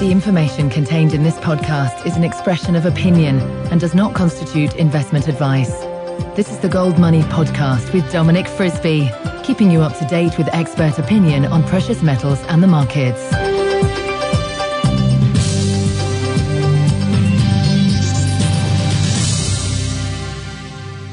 [0.00, 3.38] The information contained in this podcast is an expression of opinion
[3.70, 5.78] and does not constitute investment advice.
[6.34, 9.10] This is the Gold Money Podcast with Dominic Frisby,
[9.44, 13.30] keeping you up to date with expert opinion on precious metals and the markets.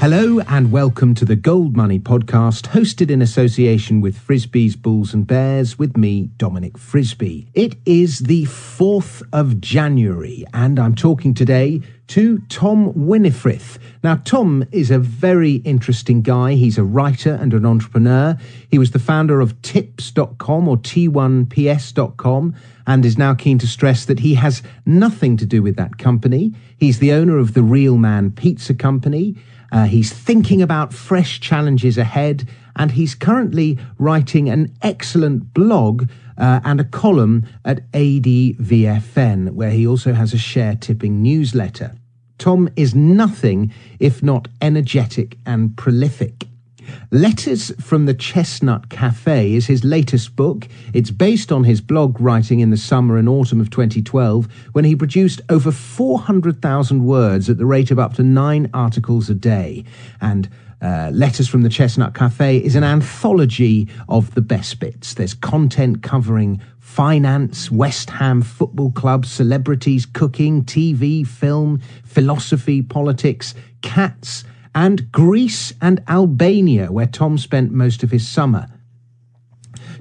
[0.09, 5.27] Hello and welcome to the Gold Money podcast, hosted in association with Frisby's, Bulls and
[5.27, 7.49] Bears, with me, Dominic Frisby.
[7.53, 13.79] It is the 4th of January, and I'm talking today to Tom Winnifrith.
[14.01, 16.53] Now, Tom is a very interesting guy.
[16.53, 18.37] He's a writer and an entrepreneur.
[18.71, 22.55] He was the founder of tips.com or t1ps.com
[22.87, 26.53] and is now keen to stress that he has nothing to do with that company.
[26.77, 29.35] He's the owner of the Real Man Pizza Company.
[29.71, 36.59] Uh, he's thinking about fresh challenges ahead, and he's currently writing an excellent blog uh,
[36.63, 41.95] and a column at ADVFN, where he also has a share tipping newsletter.
[42.37, 46.47] Tom is nothing if not energetic and prolific.
[47.11, 50.67] Letters from the Chestnut Cafe is his latest book.
[50.93, 54.95] It's based on his blog writing in the summer and autumn of 2012 when he
[54.95, 59.85] produced over 400,000 words at the rate of up to nine articles a day.
[60.19, 60.49] And
[60.81, 65.15] uh, Letters from the Chestnut Cafe is an anthology of the best bits.
[65.15, 74.43] There's content covering finance, West Ham Football Club, celebrities, cooking, TV, film, philosophy, politics, cats,
[74.77, 78.67] and Greece and Albania, where Tom spent most of his summer.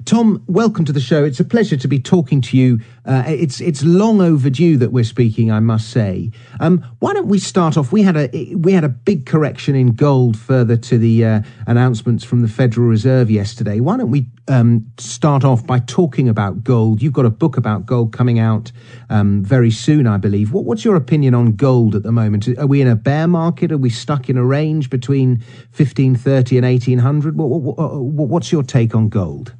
[0.07, 1.25] Tom, welcome to the show.
[1.25, 2.79] It's a pleasure to be talking to you.
[3.05, 6.31] Uh, it's it's long overdue that we're speaking, I must say.
[6.61, 7.91] Um, why don't we start off?
[7.91, 12.23] We had a we had a big correction in gold further to the uh, announcements
[12.23, 13.81] from the Federal Reserve yesterday.
[13.81, 17.01] Why don't we um, start off by talking about gold?
[17.01, 18.71] You've got a book about gold coming out
[19.09, 20.53] um, very soon, I believe.
[20.53, 22.47] What, what's your opinion on gold at the moment?
[22.57, 23.73] Are we in a bear market?
[23.73, 25.43] Are we stuck in a range between
[25.73, 27.35] fifteen thirty and eighteen hundred?
[27.35, 29.53] What, what, what's your take on gold?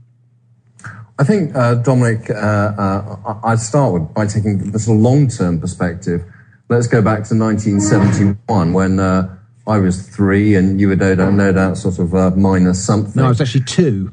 [1.20, 5.60] I think, uh, Dominic, uh, uh, I'd start with by taking the sort of long-term
[5.60, 6.24] perspective.
[6.70, 9.36] Let's go back to 1971 when uh,
[9.66, 13.14] I was three and you were no doubt, no doubt sort of uh, minus something.
[13.16, 14.12] No, I was actually two.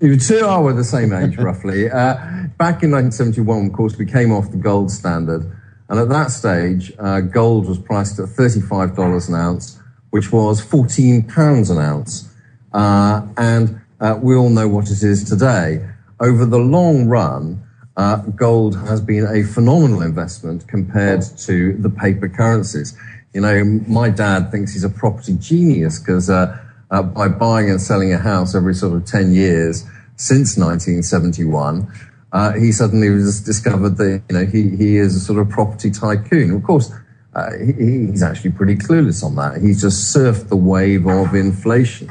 [0.00, 0.40] You were two?
[0.42, 1.90] Oh, we're the same age, roughly.
[1.90, 2.14] Uh,
[2.56, 5.52] back in 1971, of course, we came off the gold standard.
[5.90, 6.96] And at that stage,
[7.32, 9.78] gold was priced at $35 an ounce,
[10.10, 12.28] which was 14 pounds an ounce.
[12.72, 13.80] and
[14.22, 15.86] we all know what it is today
[16.20, 17.62] over the long run,
[17.96, 22.96] uh, gold has been a phenomenal investment compared to the paper currencies.
[23.32, 26.58] You know, my dad thinks he's a property genius because uh,
[26.90, 29.84] uh, by buying and selling a house every sort of 10 years
[30.16, 31.90] since 1971,
[32.32, 35.90] uh, he suddenly was discovered that, you know, he, he is a sort of property
[35.90, 36.50] tycoon.
[36.52, 36.92] Of course,
[37.34, 39.60] uh, he, he's actually pretty clueless on that.
[39.60, 42.10] He's just surfed the wave of inflation,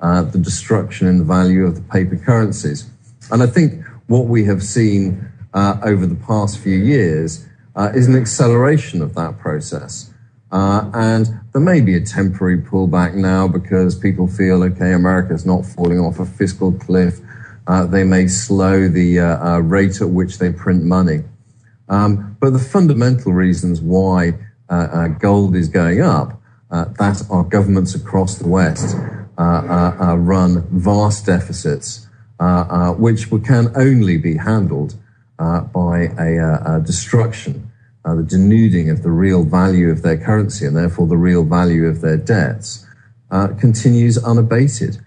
[0.00, 2.90] uh, the destruction in the value of the paper currencies.
[3.30, 8.06] And I think what we have seen uh, over the past few years uh, is
[8.06, 10.12] an acceleration of that process.
[10.52, 15.44] Uh, and there may be a temporary pullback now because people feel, okay, America is
[15.44, 17.20] not falling off a fiscal cliff.
[17.66, 21.24] Uh, they may slow the uh, uh, rate at which they print money.
[21.88, 24.34] Um, but the fundamental reasons why
[25.20, 28.96] gold is going up, that our governments across the West
[29.38, 32.05] run vast deficits
[32.98, 34.94] which can only be handled
[35.38, 37.70] uh, by a, a destruction,
[38.04, 42.00] the denuding of the real value of their currency and therefore the real value of
[42.00, 42.86] their debts,
[43.58, 44.98] continues unabated.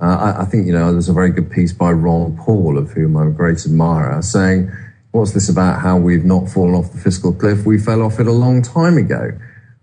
[0.00, 3.16] I, I, think, you know, there's a very good piece by Ron Paul, of whom
[3.16, 4.70] I'm a great admirer, saying,
[5.14, 7.64] what's this about how we've not fallen off the fiscal cliff?
[7.64, 9.30] We fell off it a long time ago.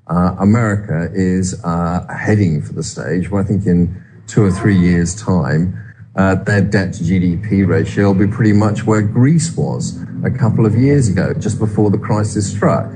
[0.07, 4.77] Uh, America is uh, heading for the stage where I think in two or three
[4.77, 5.77] years' time,
[6.15, 10.65] uh, their debt to GDP ratio will be pretty much where Greece was a couple
[10.65, 12.91] of years ago, just before the crisis struck.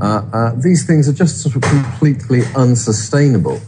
[0.00, 3.60] Uh, uh, these things are just sort of completely unsustainable.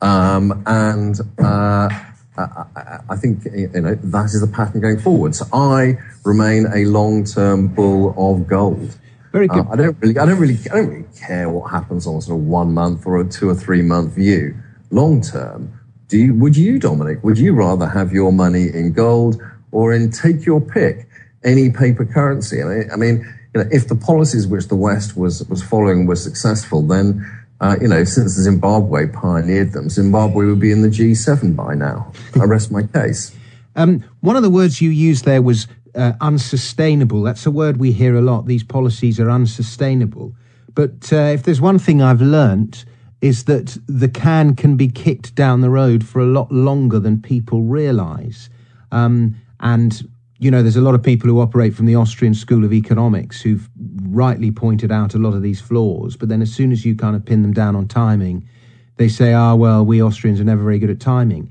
[0.00, 1.88] Um, and uh,
[2.36, 5.34] I, I, think you know that is the pattern going forward.
[5.34, 8.96] So I remain a long-term bull of gold.
[9.30, 9.66] Very good.
[9.66, 12.22] Uh, I don't really, I don't really, I don't really care what happens on a
[12.22, 14.56] sort of one month or a two or three month view.
[14.90, 15.78] Long term,
[16.12, 20.10] do you, would you, Dominic, would you rather have your money in gold or in
[20.10, 21.08] take your pick,
[21.42, 22.62] any paper currency?
[22.62, 26.82] I mean, you know, if the policies which the West was, was following were successful,
[26.82, 27.26] then,
[27.62, 32.12] uh, you know, since Zimbabwe pioneered them, Zimbabwe would be in the G7 by now.
[32.38, 33.34] I rest my case.
[33.74, 37.22] Um, one of the words you used there was uh, unsustainable.
[37.22, 38.44] That's a word we hear a lot.
[38.44, 40.34] These policies are unsustainable.
[40.74, 42.84] But uh, if there's one thing I've learnt
[43.22, 47.22] is that the can can be kicked down the road for a lot longer than
[47.22, 48.50] people realise.
[48.90, 50.02] Um, and
[50.40, 53.40] you know, there's a lot of people who operate from the Austrian School of Economics
[53.40, 53.70] who've
[54.02, 56.16] rightly pointed out a lot of these flaws.
[56.16, 58.48] But then, as soon as you kind of pin them down on timing,
[58.96, 61.48] they say, "Ah, well, we Austrians are never very good at timing."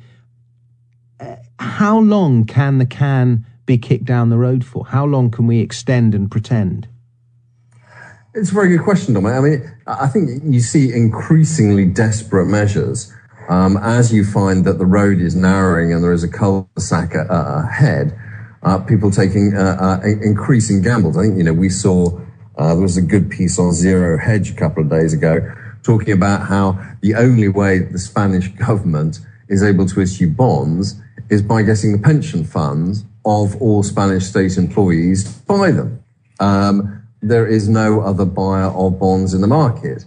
[1.22, 4.86] Uh, how long can the can be kicked down the road for?
[4.88, 6.90] How long can we extend and pretend?
[8.34, 9.26] It's a very good question, Dom.
[9.26, 13.14] I mean, I think you see increasingly desperate measures
[13.50, 17.26] um, as you find that the road is narrowing and there is a cul-de-sac uh,
[17.30, 18.18] ahead.
[18.64, 21.18] Uh, people taking uh, uh increasing gambles.
[21.18, 22.22] I think you know we saw
[22.58, 25.40] uh, there was a good piece on Zero Hedge a couple of days ago
[25.84, 29.20] talking about how the only way the Spanish government
[29.50, 34.58] is able to issue bonds is by getting the pension funds of all Spanish state
[34.58, 36.04] employees to buy them.
[36.40, 40.06] Um, there is no other buyer of bonds in the market.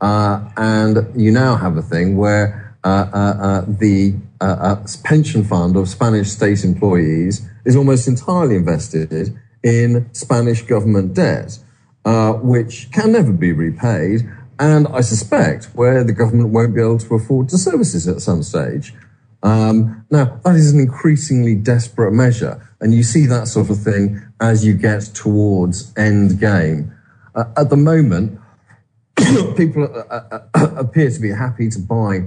[0.00, 5.76] Uh, and you now have a thing where uh, uh, uh the uh, pension fund
[5.76, 11.58] of Spanish state employees is almost entirely invested in Spanish government debt,
[12.42, 14.28] which can never be repaid.
[14.58, 18.20] And I suspect where the government won't be able to afford to service it at
[18.20, 18.92] some stage.
[19.44, 24.22] Um, now, that is an increasingly desperate measure, and you see that sort of thing
[24.40, 26.92] as you get towards end game.
[27.34, 28.40] Uh, at the moment,
[29.56, 32.26] people uh, uh, uh appear to be happy to buy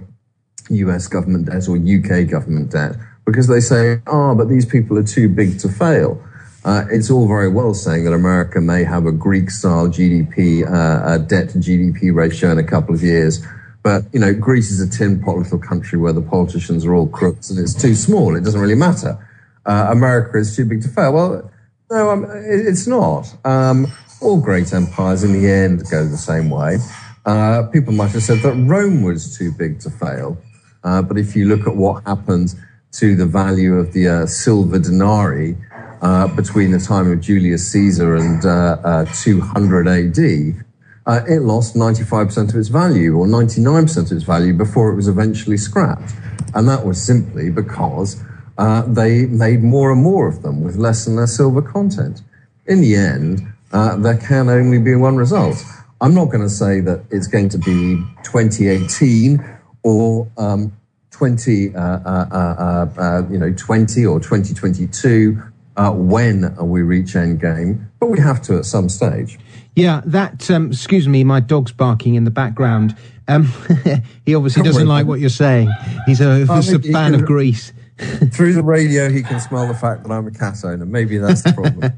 [0.69, 5.03] US government debt or UK government debt because they say, oh, but these people are
[5.03, 6.23] too big to fail.
[6.63, 11.17] Uh, it's all very well saying that America may have a Greek style GDP, uh,
[11.17, 13.43] debt to GDP ratio in a couple of years
[13.83, 17.07] but, you know, Greece is a tin pot little country where the politicians are all
[17.07, 18.35] crooks and it's too small.
[18.35, 19.17] It doesn't really matter.
[19.65, 21.13] Uh, America is too big to fail.
[21.13, 21.51] Well,
[21.89, 23.33] no, um, it, it's not.
[23.45, 23.87] Um,
[24.21, 26.77] all great empires in the end go the same way.
[27.25, 30.37] Uh, people might have said that Rome was too big to fail.
[30.83, 32.55] Uh, but if you look at what happened
[32.93, 35.57] to the value of the uh, silver denarii
[36.01, 40.65] uh, between the time of Julius Caesar and uh, 200 AD,
[41.07, 45.07] uh, it lost 95% of its value or 99% of its value before it was
[45.07, 46.13] eventually scrapped.
[46.53, 48.21] And that was simply because
[48.57, 52.21] uh, they made more and more of them with less and less silver content.
[52.65, 55.63] In the end, uh, there can only be one result.
[56.01, 59.43] I'm not going to say that it's going to be 2018
[59.83, 60.75] or um,
[61.11, 65.41] 20, uh, uh, uh, you know, 20 or 2022
[65.77, 69.39] when we reach end game, but we have to at some stage.
[69.77, 70.49] Yeah, that.
[70.49, 72.97] Um, excuse me, my dog's barking in the background.
[73.27, 73.43] Um,
[74.25, 75.71] he obviously doesn't like what you're saying.
[76.07, 77.73] He's a, a fan can, of Greece.
[78.31, 80.83] through the radio, he can smell the fact that I'm a cat owner.
[80.83, 81.93] Maybe that's the problem.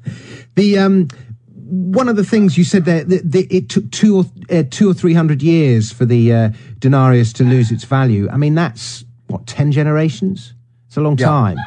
[0.56, 1.08] the um,
[1.56, 4.90] one of the things you said there, that, that it took two or uh, two
[4.90, 6.50] or three hundred years for the uh,
[6.80, 8.28] denarius to lose its value.
[8.30, 10.54] I mean, that's what ten generations.
[10.88, 11.28] It's a long yeah.
[11.28, 11.58] time.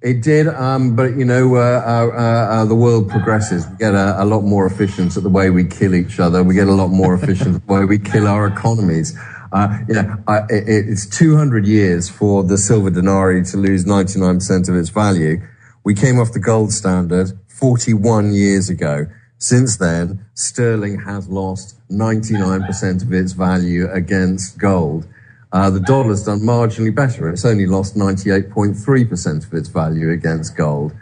[0.00, 3.66] It did, um, but you know, uh, uh, uh, the world progresses.
[3.66, 6.44] We get a, a, lot more efficient at the way we kill each other.
[6.44, 9.18] We get a lot more efficient at the way we kill our economies.
[9.52, 10.16] Uh, you know,
[10.50, 15.40] it, it's 200 years for the silver denarii to lose 99% of its value.
[15.82, 19.06] We came off the gold standard 41 years ago.
[19.38, 25.08] Since then, sterling has lost 99% of its value against gold.
[25.52, 27.28] Uh, the dollar's done marginally better.
[27.30, 30.92] It's only lost 98.3% of its value against gold.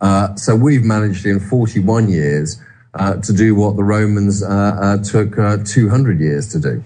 [0.00, 2.60] Uh, so we've managed in 41 years
[2.94, 6.84] uh, to do what the Romans uh, uh, took uh, 200 years to do.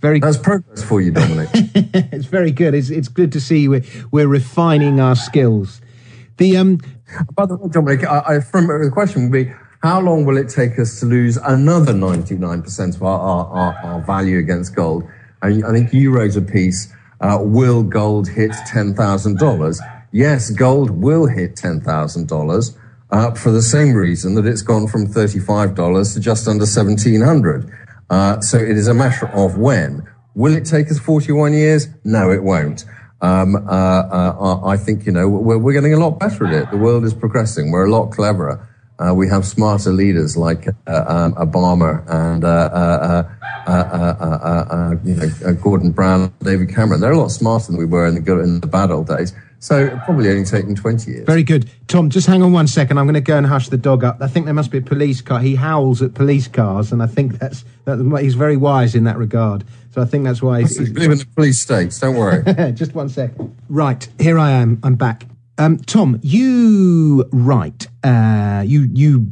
[0.00, 1.48] Very That's progress for you, Dominic.
[1.54, 2.74] it's very good.
[2.74, 5.80] It's, it's good to see we're, we're refining our skills.
[6.38, 6.80] The um,
[7.34, 9.52] By the way, Dominic, I, I, from, the question would be,
[9.82, 14.00] how long will it take us to lose another 99% of our, our, our, our
[14.02, 15.04] value against gold?
[15.42, 19.78] I think you wrote a piece, uh, will gold hit $10,000?
[20.12, 22.76] Yes, gold will hit $10,000
[23.10, 27.70] uh, for the same reason that it's gone from $35 to just under 1700
[28.10, 30.06] uh, So it is a matter of when.
[30.34, 31.88] Will it take us 41 years?
[32.04, 32.84] No, it won't.
[33.20, 36.70] Um, uh, uh, I think, you know, we're, we're getting a lot better at it.
[36.70, 37.70] The world is progressing.
[37.70, 38.66] We're a lot cleverer.
[39.00, 43.24] Uh, we have smarter leaders like uh, um, Obama and uh,
[45.04, 47.00] you know, Gordon Brown, David Cameron.
[47.00, 49.32] They're a lot smarter than we were in the good in the bad old days.
[49.62, 51.26] So probably only taken 20 years.
[51.26, 51.70] Very good.
[51.86, 52.96] Tom, just hang on one second.
[52.96, 54.16] I'm going to go and hush the dog up.
[54.20, 55.38] I think there must be a police car.
[55.38, 59.18] He howls at police cars, and I think that's that, he's very wise in that
[59.18, 59.64] regard.
[59.90, 62.00] So I think that's why he's, he's in the police states.
[62.00, 62.42] Don't worry.
[62.72, 63.54] just one second.
[63.68, 64.80] Right, here I am.
[64.82, 65.26] I'm back.
[65.60, 69.26] Um, Tom, you write, uh, you you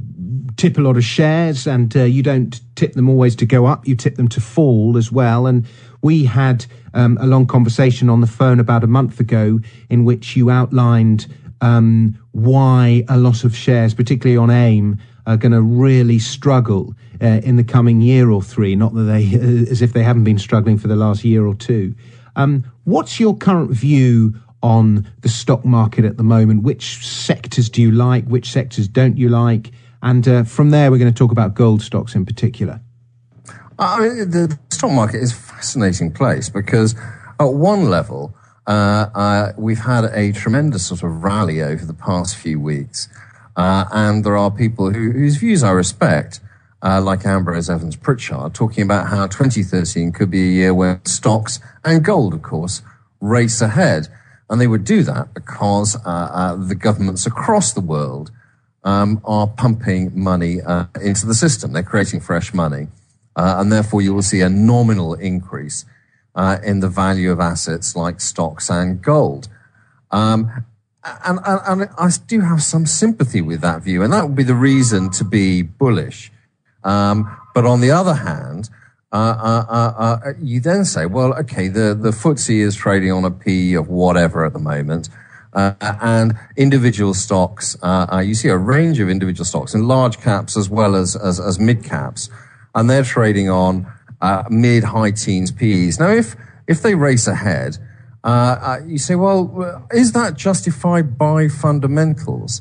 [0.59, 3.89] tip a lot of shares, and uh, you don't tip them always to go up.
[3.89, 5.47] You tip them to fall as well.
[5.47, 5.67] And
[6.03, 10.37] we had um, a long conversation on the phone about a month ago in which
[10.37, 16.19] you outlined um, why a lot of shares, particularly on AIM, are going to really
[16.19, 18.77] struggle uh, in the coming year or three.
[18.77, 19.25] Not that they,
[19.71, 21.95] as if they haven't been struggling for the last year or two.
[22.37, 26.63] Um, what's your current view on the stock market at the moment?
[26.63, 28.25] Which sectors do you like?
[28.27, 29.71] Which sectors don't you like?
[30.03, 32.81] And uh, from there, we're going to talk about gold stocks in particular.
[33.79, 36.95] I mean, the stock market is a fascinating place because
[37.39, 38.35] at one level,
[38.67, 43.09] uh, uh, we've had a tremendous sort of rally over the past few weeks.
[43.57, 46.41] Uh, and there are people who, whose views I respect,
[46.83, 51.59] uh, like Ambrose Evans Pritchard, talking about how 2013 could be a year where stocks
[51.85, 52.83] and gold, of course,
[53.21, 54.09] race ahead.
[54.51, 58.31] And they would do that because uh, uh, the governments across the world
[58.85, 61.73] um, are pumping money uh, into the system.
[61.73, 62.89] They're creating fresh money.
[63.37, 65.85] and therefore, you will see a nominal increase
[66.65, 69.49] in the value of assets like stocks and gold.
[70.11, 70.65] Um,
[71.05, 74.43] and, and, and, I do have some sympathy with that view, and that would be
[74.43, 76.33] the reason to be bullish.
[76.85, 78.78] Um, but on the other hand, uh, uh, uh, uh
[79.11, 83.31] Uh, uh, uh, you then say, well, okay, the, the FTSE is trading on a
[83.31, 85.09] P of whatever at the moment.
[85.55, 90.59] Uh, and individual stocks, uh, you see a range of individual stocks in large caps
[90.59, 92.29] as well as, as, as mid caps,
[92.75, 93.91] and they're trading on
[94.51, 95.99] mid high teens PEs.
[95.99, 96.37] Now, if,
[96.67, 97.79] if they race ahead,
[98.23, 102.61] uh, uh, you say, well, is that justified by fundamentals?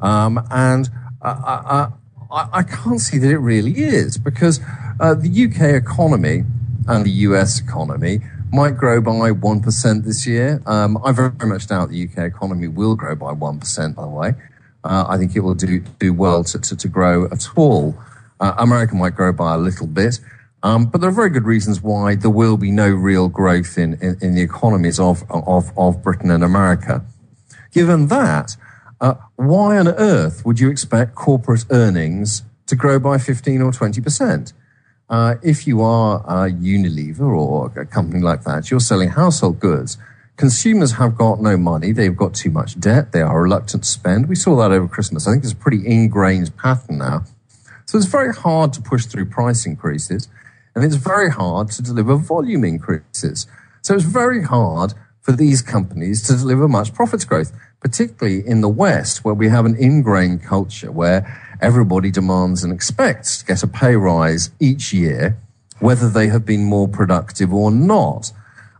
[0.00, 0.88] Um, and
[1.20, 1.90] I,
[2.30, 4.60] I, I, can't see that it really is because
[5.00, 6.44] uh, the UK economy
[6.86, 8.20] and the US economy
[8.52, 10.60] might grow by 1% this year.
[10.66, 14.34] Um, I very much doubt the UK economy will grow by 1%, by the way.
[14.82, 17.96] Uh, I think it will do, do well to, to, to grow at all.
[18.40, 20.20] Uh, America might grow by a little bit.
[20.62, 23.94] Um, but there are very good reasons why there will be no real growth in,
[23.94, 27.04] in, in the economies of, of, of Britain and America.
[27.72, 28.56] Given that,
[29.00, 34.52] uh, why on earth would you expect corporate earnings to grow by 15 or 20%?
[35.10, 39.98] Uh, if you are a Unilever or a company like that, you're selling household goods.
[40.36, 41.90] Consumers have got no money.
[41.90, 43.10] They've got too much debt.
[43.10, 44.28] They are reluctant to spend.
[44.28, 45.26] We saw that over Christmas.
[45.26, 47.24] I think it's a pretty ingrained pattern now.
[47.86, 50.28] So it's very hard to push through price increases
[50.76, 53.48] and it's very hard to deliver volume increases.
[53.82, 58.68] So it's very hard for these companies to deliver much profits growth, particularly in the
[58.68, 63.66] West, where we have an ingrained culture where everybody demands and expects to get a
[63.66, 65.36] pay rise each year,
[65.78, 68.32] whether they have been more productive or not.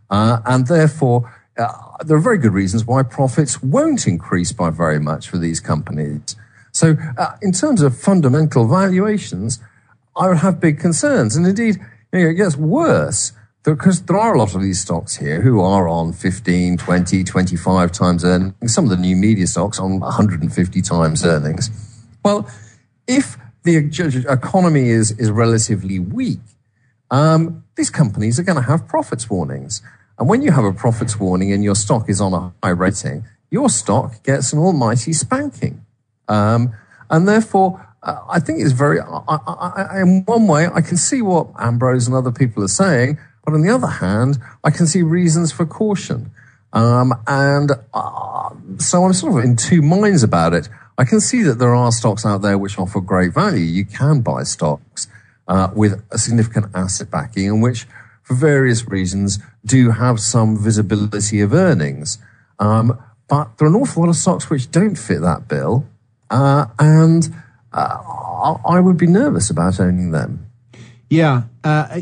[0.09, 4.99] Uh, and therefore, uh, there are very good reasons why profits won't increase by very
[4.99, 6.35] much for these companies.
[6.71, 9.59] So, uh, in terms of fundamental valuations,
[10.15, 11.35] I would have big concerns.
[11.35, 11.77] And indeed,
[12.11, 13.33] you know, it gets worse
[13.63, 17.91] because there are a lot of these stocks here who are on 15, 20, 25
[17.91, 18.73] times earnings.
[18.73, 21.69] Some of the new media stocks on 150 times earnings.
[22.23, 22.49] Well,
[23.07, 23.77] if the
[24.29, 26.39] economy is, is relatively weak,
[27.09, 29.81] um, these companies are going to have profits warnings.
[30.17, 33.25] And when you have a profits warning and your stock is on a high rating,
[33.49, 35.85] your stock gets an almighty spanking.
[36.27, 36.73] Um,
[37.09, 41.47] and therefore, I think it's very, I, I, in one way, I can see what
[41.59, 45.51] Ambrose and other people are saying, but on the other hand, I can see reasons
[45.51, 46.31] for caution.
[46.73, 50.69] Um, and uh, so I'm sort of in two minds about it.
[50.97, 53.63] I can see that there are stocks out there which offer great value.
[53.63, 55.07] You can buy stocks
[55.47, 57.87] uh, with a significant asset backing and which,
[58.21, 62.17] for various reasons, do have some visibility of earnings.
[62.59, 65.87] Um, but there are an awful lot of stocks which don't fit that bill.
[66.29, 67.33] Uh, and
[67.73, 70.47] uh, I would be nervous about owning them.
[71.09, 71.99] Yeah, uh,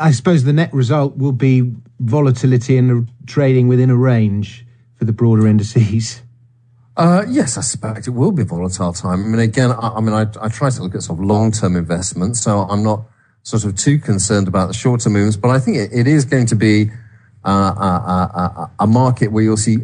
[0.00, 4.64] I suppose the net result will be volatility and trading within a range
[4.94, 6.22] for the broader indices.
[6.96, 9.22] Uh, yes, I suspect it will be volatile time.
[9.22, 11.76] I mean, again, I, I mean, I, I, try to look at sort of long-term
[11.76, 13.02] investments, so I'm not
[13.42, 15.36] sort of too concerned about the shorter moves.
[15.36, 16.90] But I think it, it is going to be
[17.44, 19.78] uh, a, a, a market where you'll see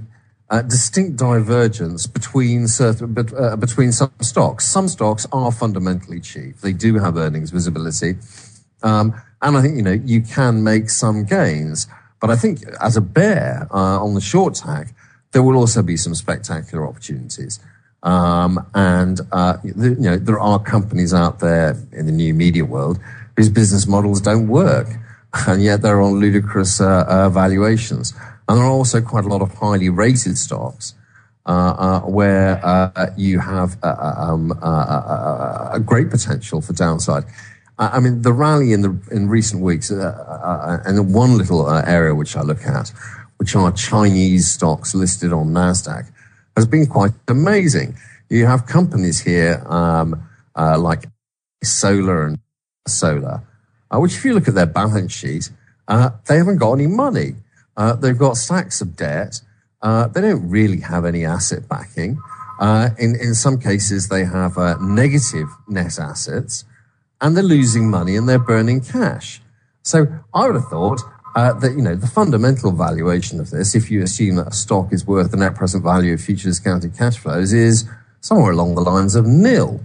[0.48, 4.66] uh, distinct divergence between certain, uh, between some stocks.
[4.66, 6.58] Some stocks are fundamentally cheap.
[6.58, 8.16] They do have earnings visibility.
[8.82, 11.86] Um, and I think, you know, you can make some gains.
[12.20, 14.94] But I think as a bear uh, on the short tack,
[15.32, 17.58] there will also be some spectacular opportunities.
[18.02, 22.98] Um, and, uh, you know, there are companies out there in the new media world
[23.36, 24.88] whose business models don't work.
[25.46, 28.12] And yet they're on ludicrous uh, uh, valuations.
[28.46, 30.94] And there are also quite a lot of highly rated stocks
[31.46, 37.24] uh, uh, where uh, you have um, a great potential for downside.
[37.78, 42.42] I mean, the rally in the in recent weeks, and one little area which I
[42.42, 42.92] look at,
[43.42, 46.08] which are Chinese stocks listed on Nasdaq,
[46.54, 47.96] has been quite amazing.
[48.30, 50.22] You have companies here um,
[50.54, 51.06] like
[51.64, 52.38] Solar and
[52.86, 53.42] Solar,
[53.90, 55.50] which, if you look at their balance sheet,
[55.88, 57.34] they haven't got any money.
[58.00, 59.40] they've got stacks of debt.
[59.82, 62.20] Uh, they don't really have any asset backing.
[62.60, 66.64] Uh, in, in some cases, they have uh, negative net assets
[67.20, 69.42] and they're losing money and they're burning cash.
[69.82, 71.00] So I would have thought
[71.34, 74.92] uh, that, you know, the fundamental valuation of this, if you assume that a stock
[74.92, 77.88] is worth the net present value of future discounted cash flows, is
[78.20, 79.80] somewhere along the lines of nil.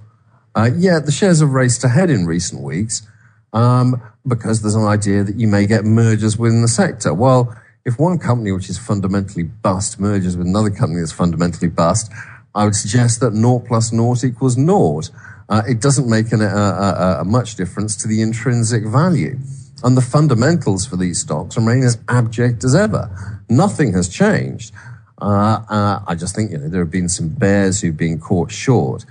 [0.55, 3.07] Uh, yet the shares have raced ahead in recent weeks
[3.53, 7.13] um, because there's an idea that you may get mergers within the sector.
[7.13, 12.11] Well, if one company which is fundamentally bust merges with another company that's fundamentally bust,
[12.53, 15.09] I would suggest that naught plus naught equals naught.
[15.47, 19.37] Uh, it doesn't make an, a, a, a much difference to the intrinsic value.
[19.83, 23.41] And the fundamentals for these stocks remain as abject as ever.
[23.49, 24.73] Nothing has changed.
[25.21, 28.51] Uh, uh, I just think you know there have been some bears who've been caught
[28.51, 29.03] short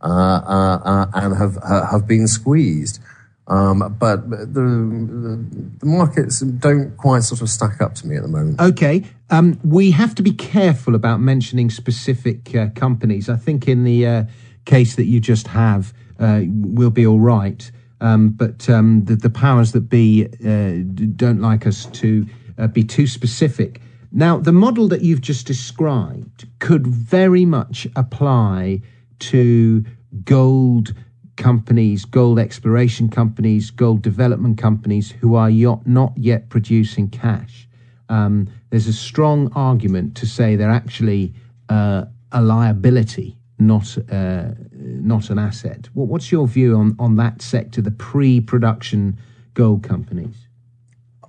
[0.00, 3.00] uh, uh, uh and have have been squeezed.
[3.48, 5.44] Um, but the,
[5.80, 8.60] the, markets don't quite sort of stack up to me at the moment.
[8.60, 9.04] Okay.
[9.30, 13.28] Um, we have to be careful about mentioning specific uh, companies.
[13.28, 14.28] I think in the
[14.64, 17.70] case that you just have, we'll be all right.
[18.02, 20.82] Um, but um, the, the, powers that be uh,
[21.14, 22.26] don't like us to
[22.58, 23.80] uh, be too specific.
[24.10, 28.82] Now, the model that you've just described could very much apply
[29.20, 29.84] to
[30.24, 30.94] gold
[31.36, 35.50] companies, gold exploration companies, gold development companies who are
[35.86, 37.68] not yet producing cash.
[38.08, 41.34] Um, there's a strong argument to say they're actually
[41.68, 45.88] uh, a liability, not uh, not an asset.
[45.94, 49.18] what's your view on, on that sector, the pre-production
[49.54, 50.48] gold companies?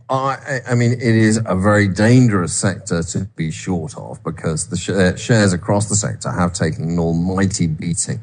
[0.09, 4.77] I, I, mean, it is a very dangerous sector to be short of because the
[4.77, 8.19] sh- shares across the sector have taken an almighty beating.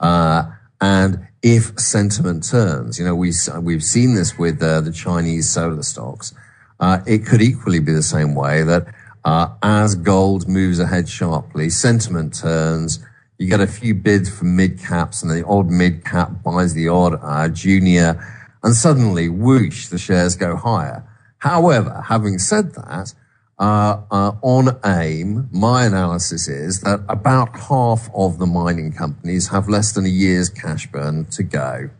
[0.00, 5.48] Uh, and if sentiment turns, you know, we, we've seen this with uh, the Chinese
[5.48, 6.34] solar stocks.
[6.80, 8.88] Uh, it could equally be the same way that
[9.24, 12.98] uh, as gold moves ahead sharply, sentiment turns.
[13.44, 16.88] You get a few bids for mid caps, and the odd mid cap buys the
[16.88, 18.18] odd uh, junior,
[18.62, 21.06] and suddenly, whoosh, the shares go higher.
[21.36, 23.12] However, having said that,
[23.58, 29.68] uh, uh, on AIM, my analysis is that about half of the mining companies have
[29.68, 31.90] less than a year's cash burn to go.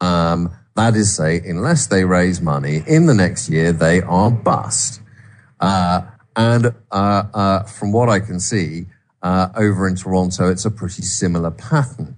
[0.00, 5.00] Um, that is, say, unless they raise money in the next year, they are bust.
[5.58, 6.02] Uh,
[6.36, 8.86] and uh, uh, from what I can see
[9.22, 12.16] uh, over in Toronto, it's a pretty similar pattern.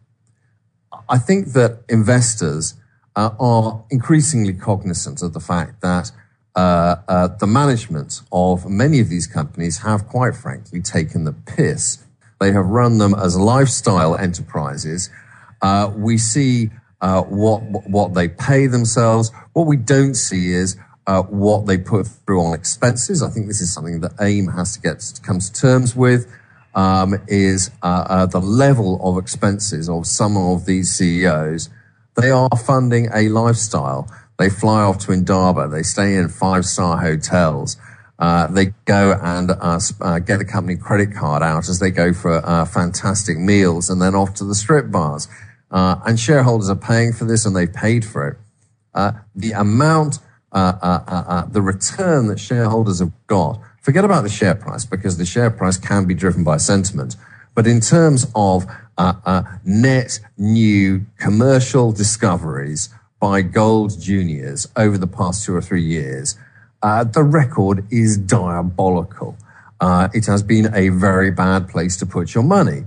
[1.09, 2.75] I think that investors
[3.17, 6.11] are increasingly cognizant of the fact that
[6.57, 12.05] uh, uh, the management of many of these companies have, quite frankly, taken the piss.
[12.41, 15.11] They have run them as lifestyle enterprises.
[15.63, 19.31] Uh, we see uh, what what they pay themselves.
[19.53, 23.23] What we don't see is uh, what they put through on expenses.
[23.23, 26.31] I think this is something that AIM has to get to come to terms with.
[26.77, 31.71] Um, is uh, the level of expenses of some of these CEOs.
[32.17, 34.09] They are funding a lifestyle.
[34.39, 35.69] They fly off to Indaba.
[35.69, 37.77] They stay in five star hotels.
[38.19, 42.13] Uh, they go and uh, uh, get the company credit card out as they go
[42.13, 45.29] for uh, fantastic meals and then off to the strip bars.
[45.71, 48.39] Uh, and shareholders are paying for this and they've paid for it.
[48.95, 50.21] Uh, the amount,
[50.53, 55.77] the return that shareholders have got, forget about the share price because the share price
[55.77, 57.15] can be driven by sentiment.
[57.55, 58.67] But in terms of
[59.65, 62.89] net new commercial discoveries,
[63.25, 66.37] by gold juniors over the past two or three years,
[66.83, 69.35] uh, the record is diabolical.
[69.81, 72.85] Uh, it has been a very bad place to put your money.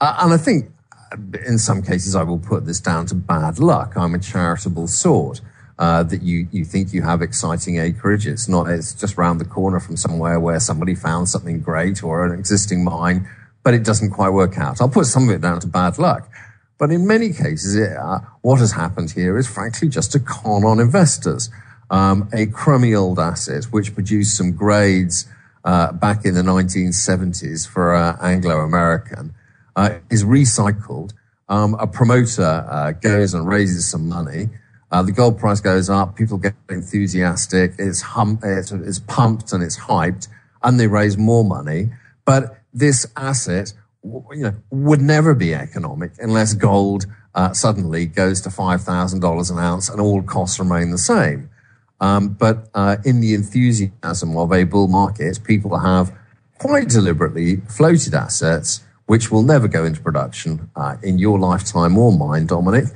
[0.00, 0.72] Uh, and I think
[1.12, 3.92] uh, in some cases I will put this down to bad luck.
[3.96, 5.40] I'm a charitable sort.
[5.78, 8.26] Uh, that you, you think you have exciting acreage.
[8.26, 12.24] It's not, it's just round the corner from somewhere where somebody found something great or
[12.24, 13.28] an existing mine,
[13.62, 14.80] but it doesn't quite work out.
[14.80, 16.30] I'll put some of it down to bad luck.
[16.78, 20.64] But in many cases, it, uh, what has happened here is frankly just a con
[20.64, 21.50] on investors.
[21.90, 25.28] Um, a crummy old asset which produced some grades
[25.64, 29.34] uh, back in the 1970s for uh, Anglo American
[29.74, 31.12] uh, is recycled.
[31.48, 34.48] Um, a promoter uh, goes and raises some money.
[34.90, 36.16] Uh, the gold price goes up.
[36.16, 37.72] People get enthusiastic.
[37.78, 40.28] It's, hum- it's, it's pumped and it's hyped,
[40.62, 41.90] and they raise more money.
[42.24, 43.72] But this asset
[44.04, 49.88] you know, would never be economic unless gold uh, suddenly goes to $5,000 an ounce
[49.88, 51.50] and all costs remain the same.
[52.00, 56.12] Um, but uh, in the enthusiasm of a bull market, people have
[56.58, 62.12] quite deliberately floated assets which will never go into production uh, in your lifetime or
[62.12, 62.86] mine, Dominic.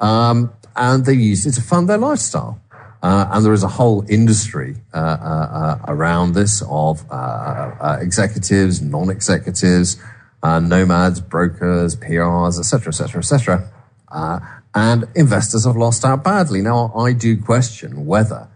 [0.00, 2.60] Um, and they use it to fund their lifestyle.
[3.02, 8.82] Uh, and there is a whole industry uh, uh, uh around this of uh, executives,
[8.82, 9.96] non-executives,
[10.42, 14.50] nomads, brokers, PRs, etc., etc., etc.
[14.74, 16.62] and investors have lost out badly.
[16.62, 18.48] Now, I do question whether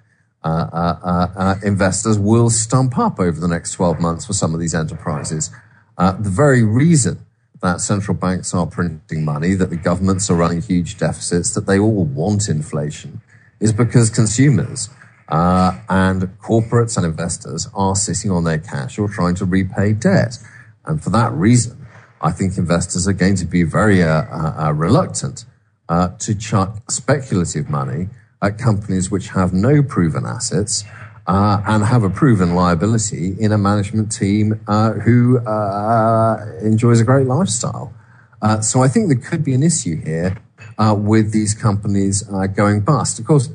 [1.62, 5.50] investors will stump up over the next 12 months for some of these enterprises.
[5.96, 7.24] the very reason
[7.62, 11.78] that central banks are printing money, that the governments are running huge deficits, that they
[11.78, 13.20] all want inflation,
[13.60, 14.88] is because consumers
[15.28, 20.38] uh, and corporates and investors are sitting on their cash or trying to repay debt.
[20.86, 21.86] And for that reason,
[22.20, 25.44] I think investors are going to be very uh, uh, uh reluctant
[25.88, 28.08] uh, to chuck speculative money
[28.42, 30.84] at companies which have no proven assets
[31.30, 37.04] uh, and have a proven liability in a management team uh, who uh, enjoys a
[37.04, 37.94] great lifestyle.
[38.42, 40.38] Uh, so I think there could be an issue here
[40.76, 43.20] uh, with these companies uh, going bust.
[43.20, 43.48] Of course,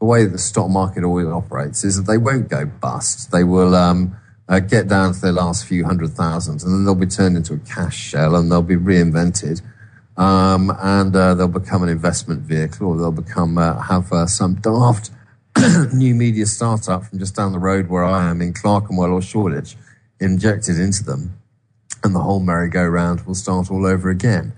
[0.00, 3.30] the way the stock market always operates is that they won't go bust.
[3.30, 4.16] They will um,
[4.66, 7.58] get down to their last few hundred thousand, and then they'll be turned into a
[7.58, 9.60] cash shell, and they'll be reinvented.
[10.16, 15.10] Um, and they'll become an investment vehicle, or they'll become have some daft
[15.92, 19.76] new media startup from just down the road where I am in Clerkenwell or Shoreditch
[20.20, 21.38] injected into them,
[22.04, 24.52] and the whole merry-go-round will start all over again.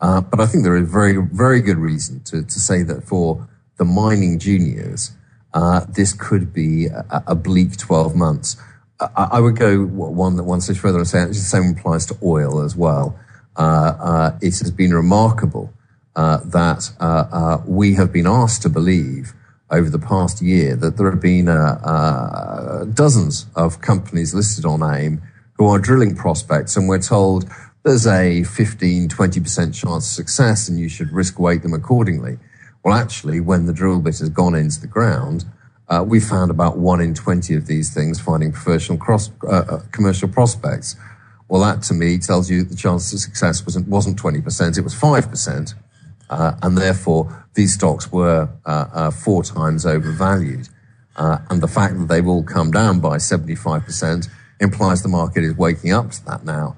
[0.00, 3.48] Uh, but I think there is very, very good reason to, to say that for
[3.78, 5.12] the mining juniors,
[5.54, 8.56] uh, this could be a, a, bleak 12 months.
[9.00, 12.16] I, I would go one, that one stage further and say the same applies to
[12.22, 13.18] oil as well.
[13.56, 15.72] Uh, uh it has been remarkable
[16.14, 19.32] uh, that uh, we have been asked to believe
[19.70, 24.82] over the past year that there have been uh, uh, dozens of companies listed on
[24.82, 25.22] AIM
[25.54, 27.50] who are drilling prospects, and we're told
[27.82, 32.38] there's a 15, 20% chance of success, and you should risk weight them accordingly.
[32.84, 35.44] Well, actually, when the drill bit has gone into the ground,
[35.88, 39.80] uh, we found about one in 20 of these things finding professional cross, uh, uh,
[39.92, 40.96] commercial prospects.
[41.48, 44.94] Well, that to me tells you the chance of success wasn't, wasn't 20%, it was
[44.94, 45.74] 5%.
[46.28, 50.68] Uh, and therefore these stocks were uh, uh, four times overvalued.
[51.16, 54.28] and the fact that they've all come down by 75%
[54.60, 56.76] implies the market is waking up to that now.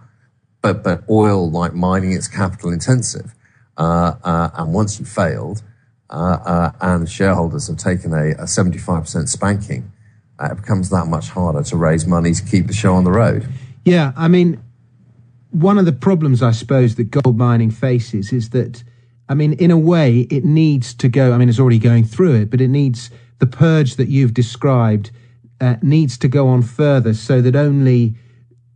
[0.62, 3.34] But, but oil, like mining, it's capital intensive.
[3.76, 5.62] and once you've failed,
[6.10, 9.92] and shareholders have taken a, a 75% spanking,
[10.40, 13.48] it becomes that much harder to raise money to keep the show on the road.
[13.84, 14.62] Yeah, I mean,
[15.50, 18.84] one of the problems I suppose that gold mining faces is that
[19.28, 21.32] I mean, in a way, it needs to go.
[21.32, 25.10] I mean, it's already going through it, but it needs the purge that you've described
[25.60, 28.14] uh, needs to go on further so that only,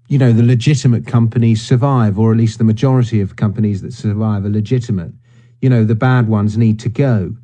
[0.08, 4.44] you know, the legitimate companies survive, or at least the majority of companies that survive
[4.44, 5.12] are legitimate.
[5.60, 7.36] You know, the bad ones need to go.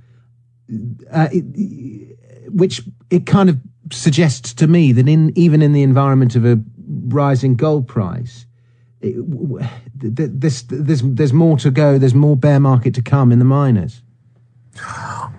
[1.12, 2.18] Uh, it,
[2.50, 3.58] which it kind of
[3.90, 6.60] suggests to me that in even in the environment of a
[7.06, 8.46] rising gold price,
[10.00, 11.98] there's, there's, there's more to go.
[11.98, 14.02] There's more bear market to come in the miners.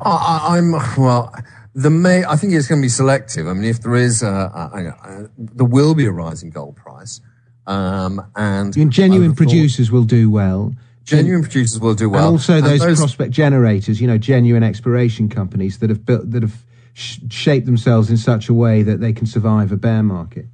[0.02, 1.34] I, am well.
[1.74, 3.48] The may I think it's going to be selective.
[3.48, 7.22] I mean, if there is, a, a, a, there will be a rising gold price,
[7.68, 10.74] um, and genuine producers will do well.
[11.04, 14.02] Genuine producers will do well, and also those, and those, prospect generators.
[14.02, 18.50] You know, genuine exploration companies that have built that have sh- shaped themselves in such
[18.50, 20.46] a way that they can survive a bear market.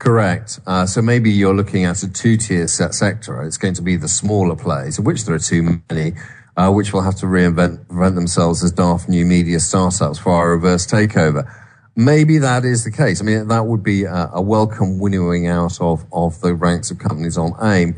[0.00, 0.60] Correct.
[0.66, 3.42] Uh, so maybe you're looking at a two-tier set sector.
[3.42, 6.14] It's going to be the smaller plays, of which there are too many,
[6.56, 10.52] uh, which will have to reinvent, reinvent themselves as daft new media startups for our
[10.52, 11.54] reverse takeover.
[11.94, 13.20] Maybe that is the case.
[13.20, 16.98] I mean, that would be a, a welcome winnowing out of, of the ranks of
[16.98, 17.94] companies on AIM.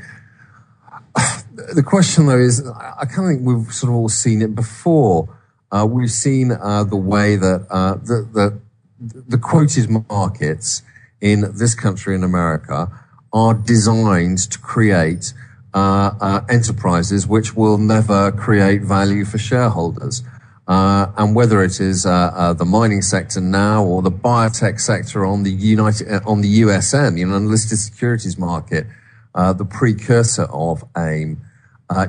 [1.74, 5.38] The question, though, is I kind of think we've sort of all seen it before.
[5.70, 8.60] Uh, we've seen uh, the way that uh, the, the,
[8.98, 10.82] the quoted markets
[11.22, 12.90] in this country in America
[13.32, 15.32] are designed to create
[15.72, 20.22] uh, uh, enterprises which will never create value for shareholders.
[20.68, 25.24] Uh, and whether it is uh, uh, the mining sector now or the biotech sector
[25.24, 28.86] on the United uh, on the USM, you know, unlisted securities market,
[29.34, 31.40] the precursor of AIM,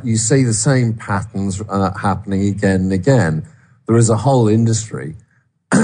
[0.03, 1.61] you see the same patterns
[2.01, 3.47] happening again and again.
[3.87, 5.15] There is a whole industry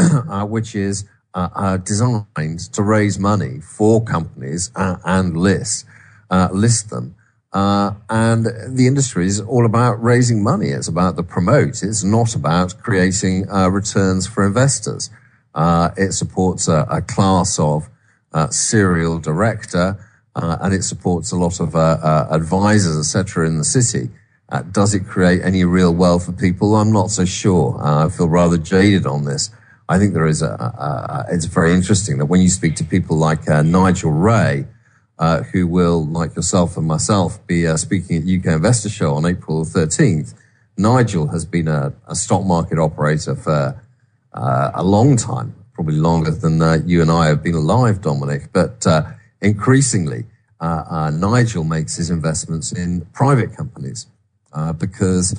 [0.44, 5.86] which is are designed to raise money for companies uh, and list
[6.30, 7.16] uh, list them.
[7.52, 10.70] Uh, and the industry is all about raising money.
[10.70, 11.82] It's about the promote.
[11.82, 15.10] It's not about creating uh, returns for investors.
[15.56, 17.90] Uh, it supports a, a class of
[18.52, 19.98] serial director,
[20.36, 24.12] and it supports a lot of advisors, etc., in the city.
[24.72, 26.76] does it create any real wealth for people?
[26.76, 27.80] I'm not so sure.
[27.82, 29.50] I feel rather jaded on this.
[29.90, 32.84] I think there is a, a, a, it's very interesting that when you speak to
[32.84, 34.68] people like uh, Nigel Wray,
[35.18, 39.26] uh, who will, like yourself and myself, be uh, speaking at UK Investor Show on
[39.26, 40.36] April 13th.
[40.78, 43.84] Nigel has been a, a stock market operator for
[44.34, 48.54] uh, a long time, probably longer than uh, you and I have been alive, Dominic.
[48.54, 49.08] But uh,
[49.42, 50.26] increasingly,
[50.62, 54.06] Nigel makes his investments in private companies
[54.78, 55.36] because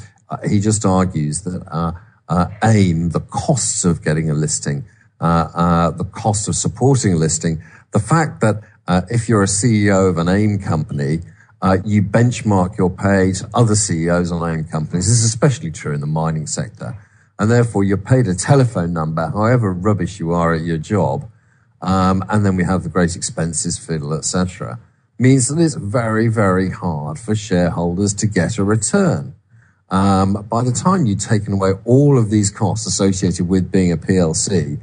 [0.49, 1.95] he just argues that
[2.63, 4.85] AIM, the costs of getting a listing,
[5.21, 7.63] uh, uh, the cost of supporting a listing,
[7.93, 11.21] the fact that uh, if you're a CEO of an AIM company,
[11.63, 15.07] uh, you benchmark your pay to other CEOs on AIM companies.
[15.07, 16.97] This is especially true in the mining sector.
[17.39, 21.31] And therefore, you're paid a telephone number, however rubbish you are at your job.
[21.83, 24.79] Um, and then we have the great expenses fiddle, etc.
[25.19, 29.35] Means that it's very, very hard for shareholders to get a return.
[29.91, 33.97] Um, by the time you've taken away all of these costs associated with being a
[33.97, 34.81] PLC,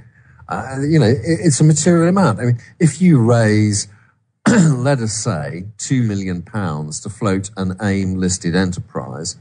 [0.50, 2.40] uh, you know, it, it's a material amount.
[2.40, 3.88] I mean, if you raise,
[4.48, 9.38] let us say, two million pounds to float an AIM listed enterprise,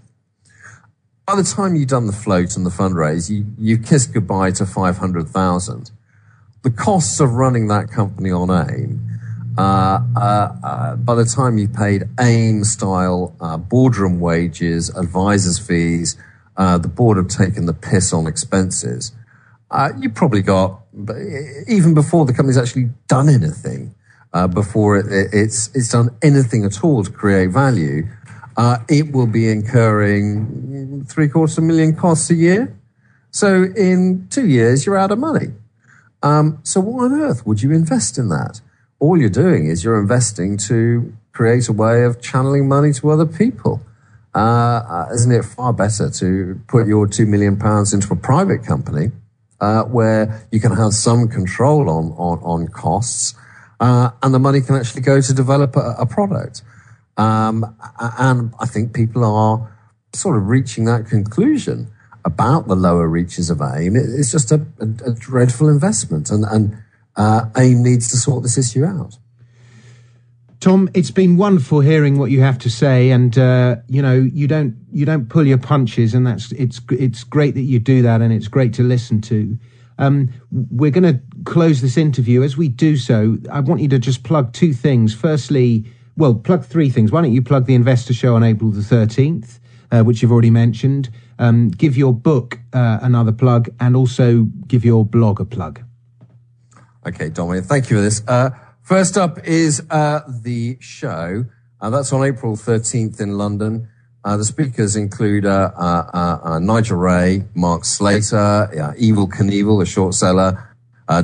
[1.26, 4.66] by the time you've done the float and the fundraise, you, you kiss goodbye to
[4.66, 5.90] 500,000.
[6.62, 9.15] The costs of running that company on AIM
[9.58, 16.16] uh, uh, uh, by the time you've paid AIM style uh, boardroom wages, advisors' fees,
[16.56, 19.12] the board have taken the piss on expenses.
[19.98, 20.82] You probably got,
[21.68, 23.94] even before the company's actually done anything,
[24.54, 28.06] before it, it's, it's done anything at all to create value,
[28.88, 32.76] it will be incurring three quarters of a million costs a year.
[33.30, 35.52] So in two years, you're out of money.
[36.22, 38.60] Um, so why on earth would you invest in that?
[38.98, 43.26] All you're doing is you're investing to create a way of channeling money to other
[43.26, 43.82] people.
[44.34, 48.64] Uh, uh, isn't it far better to put your two million pounds into a private
[48.64, 49.10] company
[49.60, 53.34] uh, where you can have some control on on, on costs,
[53.80, 56.62] uh, and the money can actually go to develop a, a product?
[57.16, 59.72] Um, and I think people are
[60.12, 61.90] sort of reaching that conclusion
[62.26, 63.96] about the lower reaches of AIM.
[63.96, 66.76] It's just a, a, a dreadful investment, and and
[67.16, 69.18] uh, AIM needs to sort this issue out.
[70.60, 74.48] Tom, it's been wonderful hearing what you have to say, and uh, you know you
[74.48, 78.22] don't you don't pull your punches, and that's it's it's great that you do that,
[78.22, 79.58] and it's great to listen to.
[79.98, 82.42] Um, we're going to close this interview.
[82.42, 85.14] As we do so, I want you to just plug two things.
[85.14, 87.12] Firstly, well, plug three things.
[87.12, 89.60] Why don't you plug the Investor Show on April the thirteenth,
[89.92, 91.10] uh, which you've already mentioned.
[91.38, 95.85] Um, give your book uh, another plug, and also give your blog a plug.
[97.06, 98.20] Okay, Dominic, thank you for this.
[98.26, 98.50] Uh,
[98.82, 101.44] first up is uh, the show.
[101.80, 103.88] Uh, that's on April 13th in London.
[104.24, 110.74] Uh, the speakers include uh, uh, Nigel Wray, Mark Slater, Evil Knievil, a short seller,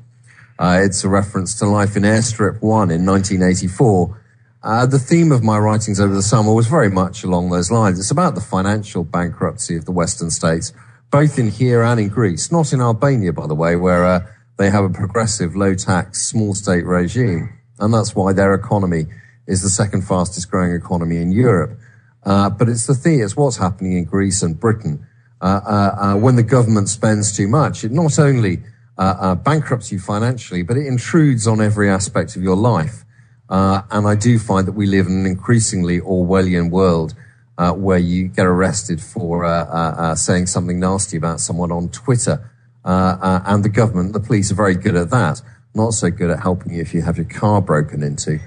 [0.59, 4.21] Uh, it's a reference to life in Airstrip 1 in 1984.
[4.65, 8.01] Uh, the theme of my writings over the summer was very much along those lines.
[8.01, 10.73] It's about the financial bankruptcy of the Western states,
[11.13, 14.71] both in here and in Greece, not in Albania, by the way, where uh, they
[14.71, 19.07] have a progressive low tax small state regime and that's why their economy
[19.47, 21.79] is the second fastest growing economy in Europe.
[22.25, 25.07] Uh, but it's the thing, it's what's happening in Greece and Britain.
[25.41, 28.63] Uh, uh, uh when the government spends too much, it not only
[28.99, 33.05] uh, bankrupts you financially, but it intrudes on every aspect of your life.
[33.49, 37.15] and I do find that we live in an increasingly Orwellian world
[37.61, 42.51] uh, where you get arrested for uh, uh, saying something nasty about someone on Twitter.
[42.83, 45.43] Uh, and the government, the police are very good at that,
[45.75, 48.39] not so good at helping you if you have your car broken into.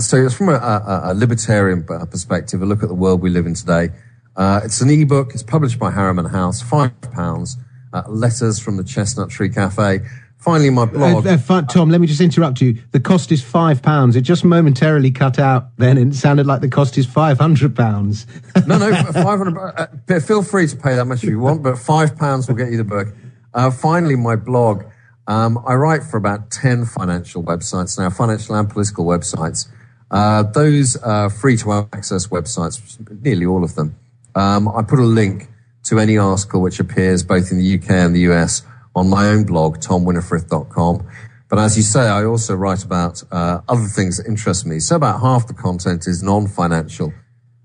[0.00, 3.46] so it's from a, a, a, libertarian perspective, a look at the world we live
[3.46, 3.88] in today.
[4.36, 5.34] it's an ebook.
[5.34, 7.56] It's published by Harriman House, five pounds.
[8.08, 10.00] letters from the Chestnut Tree Cafe
[10.44, 11.26] finally my blog.
[11.26, 12.78] Uh, uh, Tom, let me just interrupt you.
[12.92, 14.14] The cost is five pounds.
[14.14, 17.74] It just momentarily cut out then, and it sounded like the cost is five hundred
[17.74, 18.26] pounds.
[18.66, 19.58] no, no, five hundred.
[19.58, 22.70] Uh, feel free to pay that much if you want, but five pounds will get
[22.70, 23.08] you the book.
[23.54, 24.84] Uh, finally, my blog.
[25.26, 29.68] Um, I write for about ten financial websites now, financial and political websites.
[30.10, 33.96] Uh, those are free to access websites, nearly all of them.
[34.34, 35.48] Um, I put a link
[35.84, 38.62] to any article which appears both in the UK and the US
[38.94, 41.06] on my own blog, tomwinnifrith.com.
[41.48, 44.80] But as you say, I also write about uh, other things that interest me.
[44.80, 47.12] So about half the content is non-financial,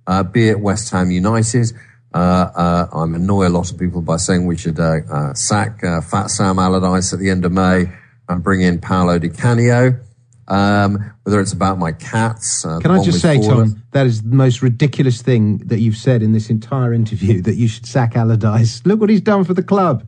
[0.05, 1.71] uh, be it West Ham United.
[2.13, 5.81] Uh, uh I'm annoy a lot of people by saying we should uh, uh, sack
[5.81, 7.85] Fat Sam Allardyce at the end of May
[8.27, 9.99] and bring in Paolo Di Canio.
[10.47, 12.63] Um, whether it's about my cats.
[12.63, 16.33] Can I just say, Tom, that is the most ridiculous thing that you've said in
[16.33, 18.83] this entire interview that you should sack Allardyce.
[18.83, 20.07] Look what he's done for the club.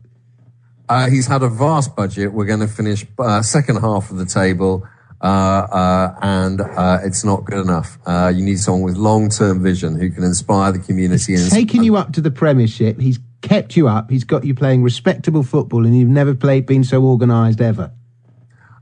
[0.88, 2.32] Uh, he's had a vast budget.
[2.32, 6.60] We're going to finish uh, second half of the table, uh, uh Uh, uh, and
[6.60, 7.96] uh, it's not good enough.
[8.04, 11.34] Uh, you need someone with long-term vision who can inspire the community.
[11.34, 13.00] He's and taken you up to the Premiership.
[13.00, 14.10] He's kept you up.
[14.10, 17.92] He's got you playing respectable football, and you've never played been so organised ever.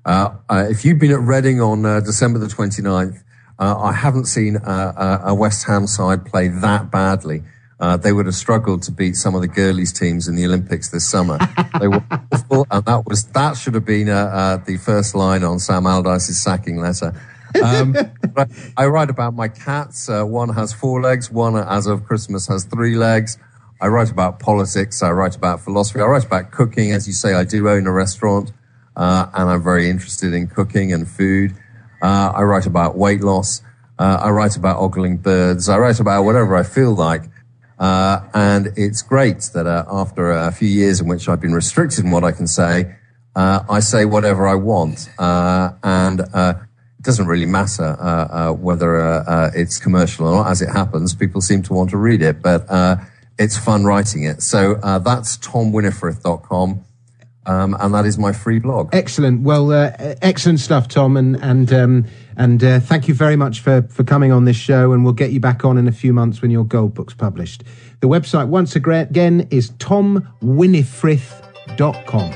[0.06, 3.22] Uh, if you've been at Reading on December the 29th,
[3.58, 7.42] I haven't seen a West Ham side play that badly
[7.80, 10.90] uh, they would have struggled to beat some of the girlies teams in the Olympics
[10.90, 11.38] this summer.
[11.80, 15.42] they were awful, and that was that should have been uh, uh, the first line
[15.42, 17.18] on Sam Allardyce's sacking letter.
[17.62, 17.96] Um,
[18.76, 20.10] I write about my cats.
[20.10, 21.30] Uh, one has four legs.
[21.30, 23.38] One, as of Christmas, has three legs.
[23.80, 25.02] I write about politics.
[25.02, 26.00] I write about philosophy.
[26.00, 26.92] I write about cooking.
[26.92, 28.52] As you say, I do own a restaurant,
[28.94, 31.56] uh, and I'm very interested in cooking and food.
[32.02, 33.62] Uh, I write about weight loss.
[33.98, 35.68] I write about ogling birds.
[35.68, 37.24] I write about whatever I feel like.
[37.80, 42.04] Uh, and it's great that uh, after a few years in which I've been restricted
[42.04, 42.94] in what I can say,
[43.34, 45.08] uh, I say whatever I want.
[45.18, 46.54] Uh, and uh,
[46.98, 50.50] it doesn't really matter uh, whether it's commercial or not.
[50.50, 52.66] As it happens, people seem to want to read it, but
[53.38, 54.42] it's fun writing it.
[54.42, 56.84] So that's tomwinnifrith.com.
[57.46, 58.94] Um, and that is my free blog.
[58.94, 59.40] Excellent.
[59.40, 61.16] Well, excellent stuff, Tom.
[61.16, 62.06] And, and, um,
[62.40, 65.30] and uh, thank you very much for, for coming on this show, and we'll get
[65.30, 67.64] you back on in a few months when your gold book's published.
[68.00, 72.32] The website, once again, is tomwinnifrith.com.